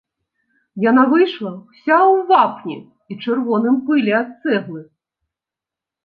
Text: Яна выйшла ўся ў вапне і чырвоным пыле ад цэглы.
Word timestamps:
Яна 0.83 1.01
выйшла 1.09 1.49
ўся 1.57 1.97
ў 1.97 2.15
вапне 2.31 2.77
і 2.83 3.13
чырвоным 3.25 3.75
пыле 3.89 4.13
ад 4.21 4.31
цэглы. 4.43 4.81